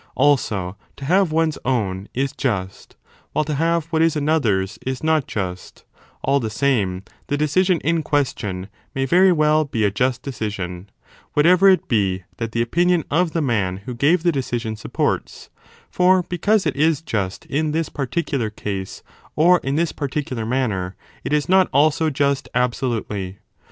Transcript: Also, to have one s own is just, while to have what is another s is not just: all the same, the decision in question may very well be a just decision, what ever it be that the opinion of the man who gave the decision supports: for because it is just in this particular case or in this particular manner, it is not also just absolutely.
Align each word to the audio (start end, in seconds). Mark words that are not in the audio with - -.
Also, 0.15 0.75
to 0.95 1.05
have 1.05 1.31
one 1.31 1.49
s 1.49 1.59
own 1.63 2.07
is 2.15 2.33
just, 2.33 2.95
while 3.33 3.45
to 3.45 3.53
have 3.53 3.85
what 3.91 4.01
is 4.01 4.15
another 4.15 4.63
s 4.63 4.79
is 4.83 5.03
not 5.03 5.27
just: 5.27 5.83
all 6.23 6.39
the 6.39 6.49
same, 6.49 7.03
the 7.27 7.37
decision 7.37 7.79
in 7.81 8.01
question 8.01 8.67
may 8.95 9.05
very 9.05 9.31
well 9.31 9.63
be 9.63 9.83
a 9.83 9.91
just 9.91 10.23
decision, 10.23 10.89
what 11.33 11.45
ever 11.45 11.69
it 11.69 11.87
be 11.87 12.23
that 12.37 12.51
the 12.51 12.63
opinion 12.63 13.03
of 13.11 13.33
the 13.33 13.43
man 13.43 13.77
who 13.85 13.93
gave 13.93 14.23
the 14.23 14.31
decision 14.31 14.75
supports: 14.75 15.51
for 15.91 16.23
because 16.23 16.65
it 16.65 16.75
is 16.75 17.03
just 17.03 17.45
in 17.45 17.71
this 17.71 17.87
particular 17.87 18.49
case 18.49 19.03
or 19.35 19.59
in 19.59 19.75
this 19.75 19.91
particular 19.91 20.47
manner, 20.47 20.95
it 21.23 21.31
is 21.31 21.47
not 21.47 21.69
also 21.71 22.09
just 22.09 22.49
absolutely. 22.55 23.37